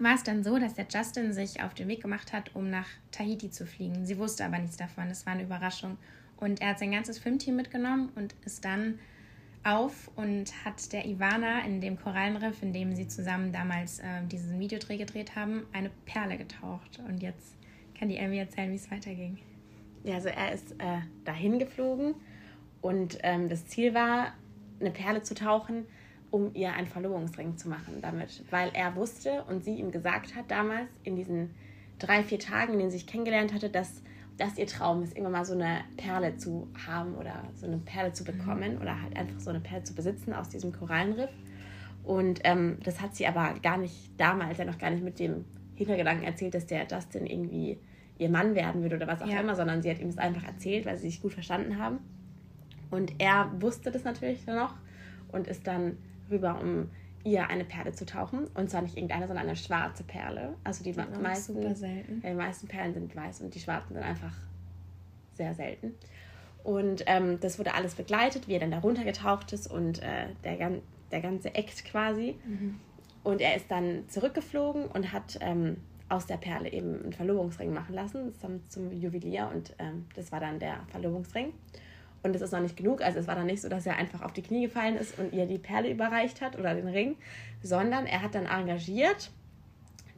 war 0.00 0.14
es 0.14 0.22
dann 0.22 0.44
so, 0.44 0.58
dass 0.58 0.74
der 0.74 0.86
Justin 0.88 1.32
sich 1.32 1.62
auf 1.62 1.74
den 1.74 1.88
Weg 1.88 2.02
gemacht 2.02 2.32
hat, 2.32 2.54
um 2.54 2.70
nach 2.70 2.88
Tahiti 3.10 3.50
zu 3.50 3.66
fliegen. 3.66 4.06
Sie 4.06 4.18
wusste 4.18 4.44
aber 4.44 4.58
nichts 4.58 4.76
davon, 4.76 5.08
das 5.08 5.26
war 5.26 5.34
eine 5.34 5.42
Überraschung. 5.42 5.98
Und 6.36 6.60
er 6.60 6.70
hat 6.70 6.78
sein 6.78 6.92
ganzes 6.92 7.18
Filmteam 7.18 7.56
mitgenommen 7.56 8.10
und 8.14 8.34
ist 8.44 8.64
dann 8.64 8.98
auf 9.64 10.10
und 10.14 10.64
hat 10.64 10.92
der 10.92 11.06
Ivana 11.06 11.64
in 11.64 11.80
dem 11.80 11.98
Korallenriff, 11.98 12.62
in 12.62 12.72
dem 12.72 12.94
sie 12.94 13.08
zusammen 13.08 13.52
damals 13.52 13.98
äh, 13.98 14.22
diesen 14.30 14.60
Videodreh 14.60 14.96
gedreht 14.96 15.34
haben, 15.34 15.66
eine 15.72 15.90
Perle 16.04 16.36
getaucht. 16.36 17.00
Und 17.08 17.22
jetzt 17.22 17.56
kann 17.98 18.08
die 18.08 18.20
Amy 18.20 18.38
erzählen, 18.38 18.70
wie 18.70 18.76
es 18.76 18.90
weiterging. 18.90 19.38
Ja, 20.04 20.14
also 20.16 20.28
er 20.28 20.52
ist 20.52 20.72
äh, 20.72 21.00
dahin 21.24 21.58
geflogen 21.58 22.14
und 22.80 23.18
ähm, 23.24 23.48
das 23.48 23.66
Ziel 23.66 23.92
war, 23.92 24.34
eine 24.78 24.90
Perle 24.90 25.22
zu 25.22 25.34
tauchen, 25.34 25.86
um 26.30 26.54
ihr 26.54 26.72
einen 26.72 26.86
Verlobungsring 26.86 27.56
zu 27.56 27.68
machen 27.68 28.00
damit, 28.02 28.42
weil 28.50 28.70
er 28.74 28.96
wusste 28.96 29.44
und 29.44 29.64
sie 29.64 29.76
ihm 29.76 29.90
gesagt 29.90 30.34
hat 30.34 30.50
damals 30.50 30.88
in 31.02 31.16
diesen 31.16 31.54
drei, 31.98 32.22
vier 32.22 32.38
Tagen, 32.38 32.74
in 32.74 32.78
denen 32.78 32.90
sie 32.90 32.98
sich 32.98 33.06
kennengelernt 33.06 33.54
hatte, 33.54 33.70
dass 33.70 34.02
das 34.36 34.58
ihr 34.58 34.66
Traum 34.66 35.02
ist, 35.02 35.12
irgendwann 35.12 35.32
mal 35.32 35.44
so 35.44 35.54
eine 35.54 35.80
Perle 35.96 36.36
zu 36.36 36.68
haben 36.86 37.14
oder 37.14 37.42
so 37.54 37.66
eine 37.66 37.78
Perle 37.78 38.12
zu 38.12 38.24
bekommen 38.24 38.74
mhm. 38.74 38.82
oder 38.82 39.00
halt 39.00 39.16
einfach 39.16 39.40
so 39.40 39.50
eine 39.50 39.60
Perle 39.60 39.84
zu 39.84 39.94
besitzen 39.94 40.34
aus 40.34 40.48
diesem 40.48 40.72
Korallenriff. 40.72 41.30
Und 42.04 42.40
ähm, 42.44 42.78
das 42.84 43.00
hat 43.00 43.16
sie 43.16 43.26
aber 43.26 43.58
gar 43.60 43.78
nicht 43.78 44.10
damals, 44.18 44.58
ja 44.58 44.64
noch 44.64 44.78
gar 44.78 44.90
nicht 44.90 45.02
mit 45.02 45.18
dem 45.18 45.44
Hintergedanken 45.74 46.24
erzählt, 46.24 46.54
dass 46.54 46.66
der 46.66 46.86
Justin 46.86 47.26
irgendwie 47.26 47.78
ihr 48.18 48.28
Mann 48.28 48.54
werden 48.54 48.82
würde 48.82 48.96
oder 48.96 49.06
was 49.06 49.22
auch 49.22 49.26
ja. 49.26 49.40
immer, 49.40 49.54
sondern 49.54 49.82
sie 49.82 49.90
hat 49.90 49.98
ihm 49.98 50.08
das 50.08 50.18
einfach 50.18 50.44
erzählt, 50.44 50.86
weil 50.86 50.96
sie 50.96 51.08
sich 51.08 51.20
gut 51.20 51.32
verstanden 51.32 51.78
haben. 51.78 51.98
Und 52.90 53.14
er 53.18 53.50
wusste 53.60 53.90
das 53.90 54.04
natürlich 54.04 54.46
noch 54.46 54.74
und 55.32 55.48
ist 55.48 55.66
dann 55.66 55.98
rüber, 56.30 56.58
um 56.60 56.90
ihr 57.24 57.48
eine 57.48 57.64
Perle 57.64 57.92
zu 57.92 58.06
tauchen. 58.06 58.46
Und 58.54 58.70
zwar 58.70 58.82
nicht 58.82 58.96
irgendeine, 58.96 59.26
sondern 59.26 59.46
eine 59.46 59.56
schwarze 59.56 60.04
Perle. 60.04 60.54
Also 60.64 60.84
die, 60.84 60.92
ja, 60.92 61.06
meisten, 61.20 61.60
die 61.60 62.34
meisten 62.34 62.68
Perlen 62.68 62.94
sind 62.94 63.14
weiß 63.14 63.40
und 63.40 63.54
die 63.54 63.60
schwarzen 63.60 63.94
sind 63.94 64.02
einfach 64.02 64.34
sehr 65.34 65.54
selten. 65.54 65.94
Und 66.62 67.04
ähm, 67.06 67.38
das 67.40 67.58
wurde 67.58 67.74
alles 67.74 67.94
begleitet, 67.94 68.48
wie 68.48 68.54
er 68.54 68.60
dann 68.60 68.70
da 68.70 68.78
runtergetaucht 68.78 69.52
ist 69.52 69.70
und 69.70 70.02
äh, 70.02 70.28
der, 70.42 70.80
der 71.12 71.20
ganze 71.20 71.54
Act 71.54 71.84
quasi. 71.84 72.36
Mhm. 72.44 72.80
Und 73.22 73.40
er 73.40 73.56
ist 73.56 73.70
dann 73.70 74.08
zurückgeflogen 74.08 74.86
und 74.86 75.12
hat 75.12 75.38
ähm, 75.40 75.76
aus 76.08 76.26
der 76.26 76.36
Perle 76.36 76.72
eben 76.72 77.02
einen 77.02 77.12
Verlobungsring 77.12 77.72
machen 77.72 77.94
lassen, 77.94 78.32
zum, 78.40 78.68
zum 78.68 78.92
Juwelier. 78.92 79.50
Und 79.52 79.74
ähm, 79.78 80.06
das 80.14 80.32
war 80.32 80.40
dann 80.40 80.58
der 80.58 80.80
Verlobungsring. 80.88 81.52
Und 82.22 82.34
es 82.34 82.42
ist 82.42 82.52
noch 82.52 82.60
nicht 82.60 82.76
genug. 82.76 83.02
Also 83.02 83.18
es 83.18 83.26
war 83.26 83.34
dann 83.36 83.46
nicht 83.46 83.62
so, 83.62 83.68
dass 83.68 83.86
er 83.86 83.96
einfach 83.96 84.22
auf 84.22 84.32
die 84.32 84.42
Knie 84.42 84.66
gefallen 84.66 84.96
ist 84.96 85.18
und 85.18 85.32
ihr 85.32 85.46
die 85.46 85.58
Perle 85.58 85.90
überreicht 85.90 86.40
hat 86.40 86.58
oder 86.58 86.74
den 86.74 86.88
Ring, 86.88 87.16
sondern 87.62 88.06
er 88.06 88.22
hat 88.22 88.34
dann 88.34 88.46
engagiert, 88.46 89.30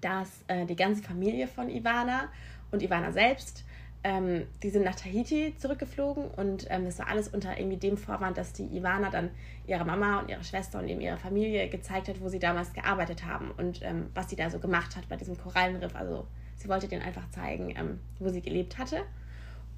dass 0.01 0.45
äh, 0.49 0.65
die 0.67 0.77
ganze 0.77 1.03
Familie 1.03 1.47
von 1.47 1.69
Ivana 1.69 2.29
und 2.71 2.83
Ivana 2.83 3.13
selbst, 3.13 3.65
ähm, 4.05 4.47
die 4.63 4.71
sind 4.71 4.85
nach 4.85 4.95
Tahiti 4.95 5.55
zurückgeflogen 5.59 6.27
und 6.29 6.67
ähm, 6.71 6.87
es 6.87 6.99
war 6.99 7.09
alles 7.09 7.29
unter 7.29 7.59
irgendwie 7.59 7.79
dem 7.79 7.97
Vorwand, 7.97 8.39
dass 8.39 8.53
die 8.53 8.65
Ivana 8.65 9.11
dann 9.11 9.31
ihrer 9.67 9.85
Mama 9.85 10.21
und 10.21 10.31
ihrer 10.31 10.45
Schwester 10.45 10.79
und 10.79 10.89
eben 10.89 11.01
ihrer 11.01 11.19
Familie 11.19 11.69
gezeigt 11.69 12.09
hat, 12.09 12.21
wo 12.21 12.29
sie 12.29 12.39
damals 12.39 12.73
gearbeitet 12.73 13.27
haben 13.27 13.51
und 13.51 13.83
ähm, 13.83 14.07
was 14.15 14.31
sie 14.31 14.37
da 14.37 14.51
so 14.51 14.61
gemacht 14.61 14.97
hat 14.97 15.09
bei 15.09 15.17
diesem 15.17 15.37
Korallenriff. 15.37 15.97
Also 15.97 16.27
sie 16.57 16.69
wollte 16.69 16.87
denen 16.87 17.03
einfach 17.03 17.29
zeigen, 17.31 17.75
ähm, 17.77 17.99
wo 18.21 18.29
sie 18.29 18.41
gelebt 18.41 18.79
hatte. 18.79 19.03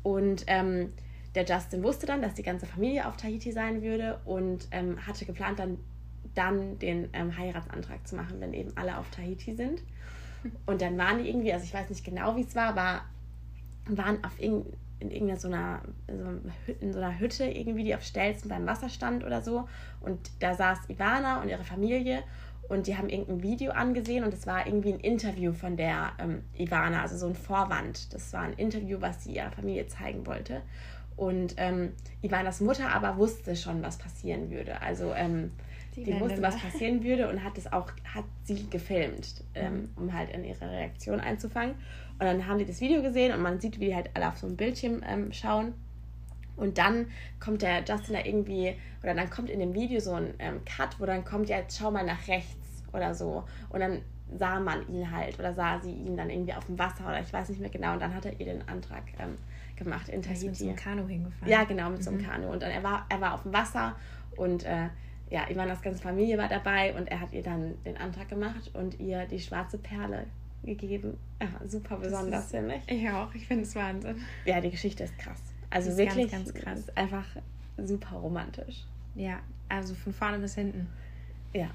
Und 0.02 0.44
ähm, 0.46 0.93
der 1.35 1.44
Justin 1.44 1.82
wusste 1.82 2.06
dann, 2.06 2.23
dass 2.23 2.35
die 2.35 2.43
ganze 2.43 2.67
Familie 2.67 3.06
auf 3.06 3.17
Tahiti 3.17 3.53
sein 3.53 3.82
würde 3.82 4.21
und 4.25 4.67
ähm, 4.71 5.06
hatte 5.06 5.25
geplant, 5.25 5.59
dann, 5.59 5.79
dann 6.35 6.79
den 6.79 7.09
ähm, 7.12 7.37
Heiratsantrag 7.37 8.06
zu 8.06 8.17
machen, 8.17 8.41
wenn 8.41 8.53
eben 8.53 8.72
alle 8.77 8.99
auf 8.99 9.10
Tahiti 9.10 9.55
sind. 9.55 9.82
Und 10.67 10.81
dann 10.81 10.96
waren 10.96 11.22
die 11.22 11.29
irgendwie, 11.29 11.53
also 11.53 11.65
ich 11.65 11.75
weiß 11.75 11.91
nicht 11.91 12.03
genau, 12.03 12.34
wie 12.34 12.41
es 12.41 12.56
war, 12.56 12.69
aber 12.69 13.03
waren 13.87 14.25
auf 14.25 14.41
in, 14.41 14.65
in 14.99 15.10
irgendeiner 15.10 15.39
so 15.39 15.49
einer, 15.49 15.82
in 16.81 16.93
so 16.93 16.99
einer 16.99 17.19
Hütte 17.19 17.44
irgendwie, 17.44 17.84
die 17.84 17.94
auf 17.94 18.03
Stelzen 18.03 18.49
beim 18.49 18.67
Wasser 18.67 18.89
stand 18.89 19.22
oder 19.22 19.43
so. 19.43 19.69
Und 20.01 20.19
da 20.41 20.55
saß 20.55 20.89
Ivana 20.89 21.43
und 21.43 21.49
ihre 21.49 21.65
Familie 21.65 22.22
und 22.70 22.87
die 22.87 22.96
haben 22.96 23.08
irgendein 23.08 23.43
Video 23.43 23.72
angesehen 23.72 24.25
und 24.25 24.32
es 24.32 24.46
war 24.46 24.67
irgendwie 24.67 24.93
ein 24.93 25.01
Interview 25.01 25.53
von 25.53 25.77
der 25.77 26.13
ähm, 26.19 26.43
Ivana, 26.56 27.03
also 27.03 27.17
so 27.17 27.27
ein 27.27 27.34
Vorwand. 27.34 28.15
Das 28.15 28.32
war 28.32 28.43
ein 28.43 28.53
Interview, 28.53 29.01
was 29.01 29.25
sie 29.25 29.34
ihrer 29.34 29.51
Familie 29.51 29.89
zeigen 29.89 30.25
wollte. 30.27 30.63
Und 31.20 31.56
ähm, 31.58 31.93
Ivanas 32.22 32.62
Mutter 32.62 32.89
aber 32.89 33.19
wusste 33.19 33.55
schon, 33.55 33.82
was 33.82 33.98
passieren 33.98 34.50
würde. 34.50 34.81
Also 34.81 35.12
ähm, 35.12 35.50
die, 35.94 36.05
die 36.05 36.19
wusste, 36.19 36.41
was 36.41 36.56
passieren 36.56 37.05
würde 37.05 37.29
und 37.29 37.44
hat 37.44 37.58
es 37.58 37.70
auch, 37.70 37.93
hat 38.15 38.24
sie 38.44 38.70
gefilmt, 38.70 39.44
ähm, 39.55 39.91
um 39.96 40.15
halt 40.15 40.31
in 40.31 40.44
ihre 40.44 40.70
Reaktion 40.70 41.20
einzufangen. 41.20 41.74
Und 42.12 42.20
dann 42.24 42.46
haben 42.46 42.58
die 42.58 42.65
das 42.65 42.81
Video 42.81 43.03
gesehen 43.03 43.34
und 43.34 43.43
man 43.43 43.60
sieht, 43.60 43.79
wie 43.81 43.89
die 43.89 43.94
halt 43.94 44.08
alle 44.15 44.31
auf 44.31 44.39
so 44.39 44.46
ein 44.46 44.56
Bildschirm 44.56 45.03
ähm, 45.06 45.31
schauen. 45.31 45.74
Und 46.56 46.79
dann 46.79 47.08
kommt 47.39 47.60
der 47.60 47.84
Justin 47.84 48.15
da 48.15 48.24
irgendwie, 48.24 48.74
oder 49.03 49.12
dann 49.12 49.29
kommt 49.29 49.50
in 49.50 49.60
dem 49.60 49.74
Video 49.74 50.00
so 50.00 50.15
ein 50.15 50.32
ähm, 50.39 50.65
Cut, 50.65 50.98
wo 51.00 51.05
dann 51.05 51.27
kommt, 51.27 51.50
ja, 51.50 51.58
jetzt 51.58 51.79
schau 51.79 51.91
mal 51.91 52.03
nach 52.03 52.29
rechts 52.29 52.82
oder 52.94 53.12
so. 53.12 53.44
Und 53.69 53.81
dann 53.81 54.00
sah 54.39 54.60
man 54.60 54.87
ihn 54.89 55.10
halt 55.10 55.39
oder 55.39 55.55
sah 55.55 55.81
sie 55.81 55.93
ihn 55.93 56.17
dann 56.17 56.31
irgendwie 56.31 56.55
auf 56.55 56.67
dem 56.67 56.79
Wasser 56.79 57.05
oder 57.05 57.20
ich 57.20 57.32
weiß 57.32 57.49
nicht 57.49 57.60
mehr 57.60 57.70
genau. 57.70 57.94
Und 57.94 58.01
dann 58.01 58.15
hat 58.15 58.25
er 58.25 58.39
ihr 58.39 58.46
den 58.46 58.67
Antrag 58.69 59.03
ähm, 59.19 59.37
gemacht 59.77 60.08
in 60.08 60.22
Tahiti. 60.22 60.46
Ist 60.46 60.51
mit 60.51 60.56
so 60.56 60.67
einem 60.67 60.77
Kanu 60.77 61.06
hingefahren. 61.08 61.49
Ja, 61.49 61.65
genau, 61.65 61.91
mit 61.91 61.99
mhm. 61.99 62.03
so 62.03 62.10
einem 62.10 62.20
mhm. 62.20 62.27
Kanu. 62.27 62.53
Und 62.53 62.63
dann 62.63 62.70
er 62.70 62.82
war, 62.82 63.06
er 63.08 63.20
war 63.20 63.34
auf 63.34 63.43
dem 63.43 63.53
Wasser 63.53 63.96
und 64.37 64.65
äh, 64.65 64.89
ja, 65.31 65.49
Ivanas 65.49 65.81
ganze 65.81 66.03
Familie 66.03 66.39
war 66.39 66.49
dabei 66.49 66.94
und 66.94 67.06
er 67.08 67.20
hat 67.20 67.32
ihr 67.32 67.43
dann 67.43 67.75
den 67.84 67.96
Antrag 67.96 68.29
gemacht 68.29 68.70
und 68.75 68.99
ihr 68.99 69.27
die 69.27 69.39
schwarze 69.39 69.79
Perle 69.79 70.27
gegeben. 70.65 71.17
Ja, 71.41 71.49
super 71.67 71.96
besonders, 71.96 72.51
finde 72.51 72.77
ich. 72.77 73.03
Ich 73.03 73.08
auch, 73.10 73.32
ich 73.34 73.46
finde 73.46 73.63
es 73.63 73.75
Wahnsinn. 73.75 74.17
Ja, 74.44 74.60
die 74.60 74.70
Geschichte 74.70 75.05
ist 75.05 75.17
krass. 75.19 75.41
Also 75.70 75.96
wirklich 75.96 76.31
ganz, 76.31 76.53
ganz 76.53 76.65
krass. 76.65 76.96
einfach 76.96 77.27
super 77.79 78.17
romantisch. 78.17 78.84
Ja, 79.15 79.39
also 79.69 79.94
von 79.94 80.13
vorne 80.13 80.39
bis 80.39 80.56
hinten. 80.56 80.89
Ja, 81.53 81.70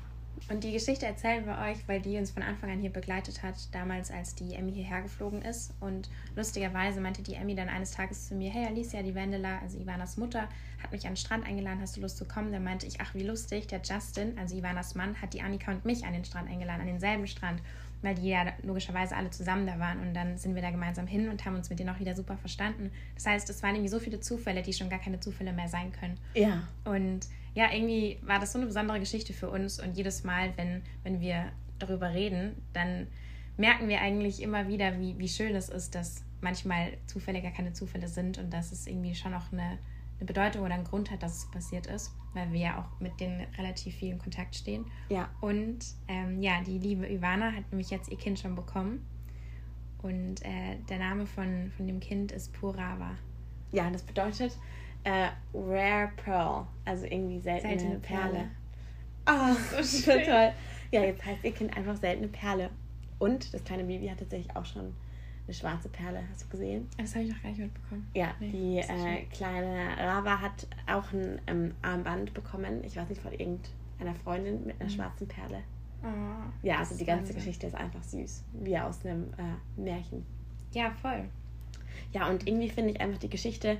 und 0.50 0.64
die 0.64 0.72
Geschichte 0.72 1.06
erzählen 1.06 1.46
wir 1.46 1.58
euch, 1.58 1.88
weil 1.88 2.02
die 2.02 2.18
uns 2.18 2.32
von 2.32 2.44
Anfang 2.44 2.70
an 2.70 2.80
hier 2.80 2.92
begleitet 2.92 3.42
hat, 3.42 3.56
damals 3.74 4.12
als 4.12 4.36
die 4.36 4.54
Emmy 4.54 4.72
hierher 4.72 5.02
geflogen 5.02 5.42
ist. 5.42 5.74
Und 5.80 6.10
lustigerweise 6.36 7.02
meinte 7.02 7.24
die 7.24 7.34
Emmy 7.34 7.56
dann 7.56 7.70
eines 7.70 7.92
Tages 7.92 8.28
zu 8.28 8.36
mir, 8.36 8.52
hey 8.52 8.68
Alicia, 8.68 9.02
die 9.02 9.16
Wendela, 9.16 9.60
also 9.60 9.80
Ivanas 9.80 10.18
Mutter, 10.18 10.48
hat 10.84 10.92
mich 10.92 11.06
an 11.06 11.14
den 11.14 11.18
Strand 11.18 11.48
eingeladen, 11.48 11.82
hast 11.82 11.98
du 11.98 12.02
Lust 12.02 12.18
zu 12.18 12.26
kommen? 12.26 12.52
Dann 12.52 12.64
meinte 12.64 12.86
ich, 12.86 13.02
ach 13.02 13.16
wie 13.16 13.24
lustig, 13.24 13.68
der 13.68 13.82
Justin, 13.82 14.38
also 14.38 14.56
Ivanas 14.56 14.94
Mann, 14.94 15.20
hat 15.20 15.34
die 15.34 15.42
Annika 15.42 15.72
und 15.72 15.84
mich 15.84 16.06
an 16.06 16.14
den 16.14 16.26
Strand 16.26 16.50
eingeladen, 16.50 16.82
an 16.82 16.88
denselben 16.88 17.26
Strand. 17.26 17.62
Weil 18.06 18.16
die 18.16 18.30
ja 18.30 18.46
logischerweise 18.64 19.16
alle 19.16 19.30
zusammen 19.32 19.68
da 19.68 19.80
waren. 19.80 20.00
Und 20.00 20.14
dann 20.14 20.38
sind 20.38 20.56
wir 20.56 20.62
da 20.62 20.72
gemeinsam 20.72 21.08
hin 21.08 21.30
und 21.30 21.44
haben 21.46 21.56
uns 21.56 21.70
mit 21.70 21.80
denen 21.80 21.90
auch 21.90 22.00
wieder 22.00 22.16
super 22.16 22.38
verstanden. 22.38 22.92
Das 23.16 23.26
heißt, 23.26 23.50
es 23.50 23.62
waren 23.64 23.76
irgendwie 23.76 23.90
so 23.90 24.00
viele 24.00 24.20
Zufälle, 24.20 24.62
die 24.62 24.74
schon 24.74 24.90
gar 24.90 25.00
keine 25.00 25.20
Zufälle 25.20 25.52
mehr 25.52 25.68
sein 25.68 25.92
können. 25.92 26.18
Ja. 26.34 26.68
Und 26.86 27.28
ja, 27.56 27.72
irgendwie 27.74 28.20
war 28.22 28.40
das 28.40 28.54
so 28.54 28.60
eine 28.60 28.68
besondere 28.68 29.00
Geschichte 29.00 29.34
für 29.34 29.50
uns. 29.50 29.80
Und 29.82 29.98
jedes 29.98 30.24
Mal, 30.24 30.54
wenn, 30.56 30.84
wenn 31.04 31.20
wir 31.20 31.52
darüber 31.80 32.14
reden, 32.14 32.56
dann 32.74 33.08
merken 33.58 33.88
wir 33.90 34.02
eigentlich 34.02 34.42
immer 34.42 34.68
wieder, 34.68 35.00
wie, 35.00 35.18
wie 35.18 35.30
schön 35.30 35.56
es 35.56 35.70
ist, 35.70 35.96
dass 35.96 36.24
manchmal 36.42 36.94
Zufälle 37.08 37.42
gar 37.42 37.52
keine 37.52 37.74
Zufälle 37.74 38.08
sind 38.08 38.38
und 38.38 38.54
dass 38.54 38.72
es 38.72 38.88
irgendwie 38.88 39.16
schon 39.16 39.34
auch 39.34 39.52
eine, 39.52 39.78
eine 40.18 40.26
Bedeutung 40.26 40.64
oder 40.64 40.74
einen 40.74 40.84
Grund 40.84 41.12
hat, 41.12 41.24
dass 41.24 41.38
es 41.38 41.52
passiert 41.52 41.88
ist, 41.88 42.16
weil 42.34 42.52
wir 42.52 42.60
ja 42.60 42.80
auch 42.80 43.00
mit 43.00 43.20
denen 43.20 43.46
relativ 43.58 43.96
viel 43.96 44.12
in 44.12 44.20
Kontakt 44.20 44.56
stehen. 44.56 44.86
Ja. 45.10 45.30
Und 45.42 45.80
ähm, 46.08 46.42
ja, 46.42 46.62
die 46.66 46.78
liebe 46.78 47.08
Ivana 47.08 47.52
hat 47.52 47.72
nämlich 47.72 47.90
jetzt 47.90 48.10
ihr 48.10 48.18
Kind 48.18 48.40
schon 48.40 48.56
bekommen. 48.56 49.06
Und 50.02 50.46
äh, 50.46 50.78
der 50.90 51.00
Name 51.00 51.26
von, 51.26 51.72
von 51.76 51.88
dem 51.88 52.00
Kind 52.00 52.32
ist 52.32 52.54
Purava. 52.54 53.18
Ja, 53.72 53.90
das 53.90 54.04
bedeutet 54.04 54.58
äh, 55.06 55.30
Rare 55.54 56.12
Pearl, 56.18 56.68
also 56.84 57.06
irgendwie 57.06 57.40
seltene, 57.40 57.80
seltene 57.80 58.00
Perle. 58.00 58.50
Perle. 59.26 59.56
Oh, 59.58 59.82
so 59.82 60.12
toll. 60.12 60.52
Ja, 60.92 61.02
jetzt 61.02 61.26
heißt 61.26 61.44
ihr 61.44 61.52
Kind 61.52 61.76
einfach 61.76 61.96
seltene 61.96 62.28
Perle. 62.28 62.70
Und 63.18 63.54
das 63.54 63.64
kleine 63.64 63.84
Baby 63.86 64.08
hat 64.08 64.20
tatsächlich 64.20 64.56
auch 64.56 64.66
schon 64.66 64.94
eine 65.48 65.54
schwarze 65.54 65.90
Perle. 65.90 66.22
Hast 66.32 66.44
du 66.44 66.50
gesehen? 66.50 66.88
Das 66.98 67.14
habe 67.16 67.26
ich 67.26 67.32
noch 67.32 67.42
gar 67.42 67.50
nicht 67.50 67.60
mitbekommen. 67.60 68.08
Ja, 68.14 68.34
nee, 68.40 68.52
die 68.52 68.78
äh, 68.80 69.26
kleine 69.26 69.98
Rava 69.98 70.42
hat 70.42 70.68
auch 70.88 71.12
ein 71.14 71.40
ähm, 71.48 71.74
Armband 71.82 72.34
bekommen. 72.34 72.84
Ich 72.84 72.96
weiß 72.96 73.10
nicht, 73.10 73.22
von 73.22 73.32
irgendeiner 73.32 74.16
Freundin 74.24 74.66
mit 74.66 74.80
einer 74.80 74.90
mhm. 74.90 74.96
schwarzen 74.96 75.28
Perle. 75.28 75.62
Oh, 76.04 76.08
ja, 76.62 76.80
also 76.80 76.98
die 76.98 77.06
ganze 77.06 77.30
Wahnsinn. 77.30 77.36
Geschichte 77.36 77.68
ist 77.68 77.76
einfach 77.76 78.04
süß. 78.04 78.44
Wie 78.62 78.78
aus 78.78 79.06
einem 79.06 79.34
äh, 79.38 79.82
Märchen. 79.82 80.26
Ja, 80.72 80.92
voll. 80.92 81.30
Ja, 82.12 82.30
und 82.30 82.48
irgendwie 82.48 82.70
finde 82.70 82.92
ich 82.92 83.02
einfach 83.02 83.20
die 83.20 83.30
Geschichte, 83.30 83.78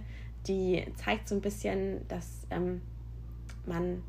die 0.48 0.86
zeigt 0.96 1.28
so 1.28 1.36
ein 1.36 1.42
bisschen, 1.42 2.08
dass 2.08 2.48
ähm, 2.50 2.82
man 3.66 4.04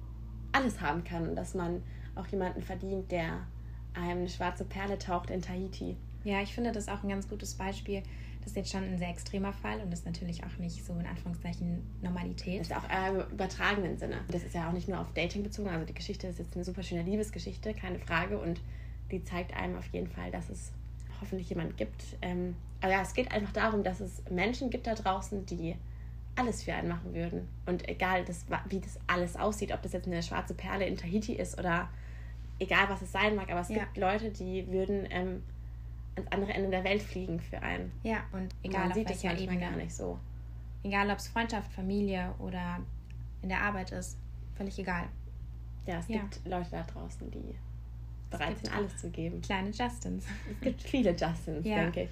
alles 0.53 0.81
haben 0.81 1.05
kann 1.05 1.29
und 1.29 1.37
dass 1.37 1.55
man 1.55 1.83
auch 2.15 2.27
jemanden 2.29 2.63
verdient, 2.63 3.11
der 3.11 3.47
einem 3.95 4.21
eine 4.21 4.29
schwarze 4.29 4.65
Perle 4.65 4.99
taucht 4.99 5.31
in 5.31 5.43
Tahiti. 5.43 5.97
Ja, 6.27 6.43
ich 6.43 6.53
finde 6.53 6.73
das 6.73 6.89
auch 6.89 7.05
ein 7.05 7.09
ganz 7.09 7.29
gutes 7.29 7.55
Beispiel. 7.55 8.03
Das 8.41 8.49
ist 8.49 8.57
jetzt 8.57 8.73
schon 8.73 8.83
ein 8.83 8.99
sehr 8.99 9.11
extremer 9.11 9.53
Fall 9.53 9.79
und 9.81 9.93
ist 9.93 10.05
natürlich 10.05 10.43
auch 10.43 10.59
nicht 10.59 10.85
so 10.85 10.93
in 10.95 11.07
Anführungszeichen 11.07 11.87
Normalität. 12.03 12.63
Das 12.63 12.67
ist 12.67 12.77
auch 12.77 12.91
äh, 12.91 13.11
im 13.11 13.31
übertragenen 13.31 13.97
Sinne. 13.97 14.17
Das 14.27 14.43
ist 14.43 14.53
ja 14.53 14.69
auch 14.69 14.73
nicht 14.73 14.89
nur 14.89 14.99
auf 14.99 15.13
Dating 15.15 15.45
bezogen. 15.45 15.69
Also 15.69 15.87
die 15.87 15.95
Geschichte 15.95 16.27
ist 16.27 16.41
jetzt 16.41 16.57
eine 16.57 16.65
super 16.65 16.83
schöne 16.83 17.05
Liebesgeschichte, 17.05 17.75
keine 17.75 18.01
Frage. 18.01 18.41
Und 18.41 18.61
die 19.13 19.23
zeigt 19.23 19.55
einem 19.57 19.79
auf 19.79 19.87
jeden 19.93 20.09
Fall, 20.09 20.33
dass 20.33 20.49
es 20.49 20.73
hoffentlich 21.21 21.49
jemand 21.49 21.77
gibt. 21.77 22.03
Ähm, 22.23 22.57
aber 22.81 22.91
ja, 22.91 23.03
es 23.03 23.15
geht 23.15 23.31
einfach 23.31 23.53
darum, 23.53 23.85
dass 23.85 24.01
es 24.01 24.21
Menschen 24.29 24.69
gibt 24.69 24.89
da 24.89 24.97
draußen, 24.97 25.47
die 25.47 25.77
alles 26.35 26.65
für 26.65 26.75
einen 26.75 26.89
machen 26.89 27.15
würden. 27.15 27.47
Und 27.67 27.89
egal, 27.89 28.25
das, 28.25 28.47
wie 28.69 28.81
das 28.81 28.99
alles 29.07 29.37
aussieht, 29.37 29.73
ob 29.73 29.81
das 29.83 29.93
jetzt 29.93 30.09
eine 30.09 30.25
schwarze 30.25 30.55
Perle 30.55 30.87
in 30.87 30.97
Tahiti 30.97 31.35
ist 31.35 31.57
oder 31.57 31.89
egal, 32.59 32.89
was 32.89 33.01
es 33.01 33.13
sein 33.13 33.37
mag, 33.37 33.49
aber 33.49 33.61
es 33.61 33.69
ja. 33.69 33.79
gibt 33.79 33.97
Leute, 33.97 34.31
die 34.31 34.67
würden 34.67 35.07
ähm, 35.11 35.43
ans 36.17 36.33
andere 36.33 36.53
Ende 36.53 36.71
der 36.71 36.85
Welt 36.85 37.03
fliegen 37.03 37.41
für 37.41 37.63
einen. 37.63 37.93
Ja, 38.03 38.25
und 38.33 38.55
egal, 38.63 38.89
man 38.89 38.95
sieht 38.95 39.11
es 39.11 39.23
manchmal 39.23 39.43
Ebene. 39.43 39.61
gar 39.61 39.77
nicht 39.77 39.95
so. 39.95 40.19
Egal, 40.83 41.11
ob 41.11 41.19
es 41.19 41.29
Freundschaft, 41.29 41.73
Familie 41.73 42.35
oder 42.39 42.81
in 43.43 43.49
der 43.49 43.61
Arbeit 43.61 43.93
ist, 43.93 44.19
völlig 44.55 44.79
egal. 44.79 45.05
Ja, 45.87 45.99
es 45.99 46.09
ja. 46.09 46.19
gibt 46.19 46.41
Leute 46.47 46.71
da 46.71 46.83
draußen, 46.83 47.31
die 47.31 47.55
bereit 48.31 48.59
sind, 48.59 48.75
alles 48.75 48.97
zu 48.97 49.11
geben. 49.11 49.41
Kleine 49.41 49.71
Justins. 49.71 50.25
Es 50.51 50.61
gibt 50.61 50.83
viele 50.83 51.11
Justins, 51.11 51.65
ja. 51.67 51.83
denke 51.83 52.05
ich. 52.05 52.11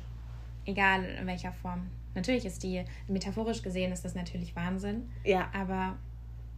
Egal 0.66 1.04
in 1.04 1.26
welcher 1.26 1.52
Form. 1.52 1.90
Natürlich 2.14 2.44
ist 2.44 2.62
die, 2.62 2.84
metaphorisch 3.08 3.62
gesehen, 3.62 3.92
ist 3.92 4.04
das 4.04 4.14
natürlich 4.14 4.54
Wahnsinn. 4.54 5.10
Ja. 5.24 5.50
Aber 5.52 5.96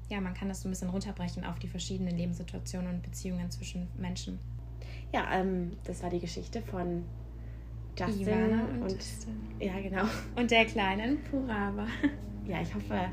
ja, 0.09 0.21
man 0.21 0.35
kann 0.35 0.49
das 0.49 0.61
so 0.61 0.69
ein 0.69 0.71
bisschen 0.71 0.91
runterbrechen 0.91 1.45
auf 1.45 1.59
die 1.59 1.69
verschiedenen 1.69 2.17
Lebenssituationen 2.17 2.97
und 2.97 3.03
Beziehungen 3.03 3.51
zwischen 3.51 3.89
Menschen. 3.97 4.39
Ja, 5.13 5.33
ähm, 5.33 5.73
das 5.85 6.03
war 6.03 6.11
die 6.11 6.21
Geschichte 6.21 6.61
von 6.63 7.05
Justin 7.99 8.21
Ivana 8.21 8.65
und, 8.65 8.83
und 8.83 8.93
Justin. 8.93 9.35
ja 9.61 9.81
genau 9.81 10.05
und 10.37 10.51
der 10.51 10.65
kleinen 10.67 11.23
Purava. 11.25 11.87
Ja, 12.49 12.61
ich 12.63 12.73
hoffe, 12.73 13.11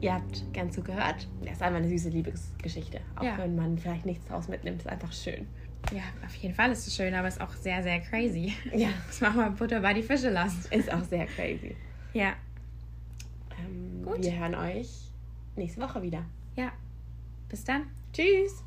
ihr 0.00 0.14
habt 0.14 0.52
gern 0.52 0.68
zugehört. 0.72 1.28
Das 1.42 1.52
ist 1.52 1.62
einfach 1.62 1.78
eine 1.78 1.86
süße 1.88 2.08
Liebesgeschichte, 2.08 2.98
auch 3.14 3.22
ja. 3.22 3.38
wenn 3.38 3.54
man 3.54 3.78
vielleicht 3.78 4.04
nichts 4.04 4.26
daraus 4.26 4.48
mitnimmt, 4.48 4.80
ist 4.80 4.88
einfach 4.88 5.12
schön. 5.12 5.46
Ja, 5.92 6.02
auf 6.26 6.34
jeden 6.34 6.54
Fall 6.54 6.72
ist 6.72 6.86
es 6.86 6.96
schön, 6.96 7.14
aber 7.14 7.28
es 7.28 7.36
ist 7.36 7.40
auch 7.40 7.52
sehr, 7.52 7.82
sehr 7.82 8.00
crazy. 8.00 8.52
Ja. 8.74 8.88
Das 9.06 9.20
machen 9.20 9.36
wir 9.36 9.50
Butter 9.50 9.80
bei 9.80 9.94
die 9.94 10.02
Fische 10.02 10.30
lassen. 10.30 10.60
Ist 10.72 10.92
auch 10.92 11.04
sehr 11.04 11.26
crazy. 11.26 11.76
Ja. 12.12 12.32
Ähm, 13.58 14.02
Gut. 14.04 14.22
Wir 14.22 14.38
hören 14.38 14.54
euch 14.54 14.88
nächste 15.56 15.80
Woche 15.80 16.02
wieder. 16.02 16.24
Ja. 16.56 16.72
Bis 17.48 17.64
dann. 17.64 17.86
Tschüss. 18.12 18.64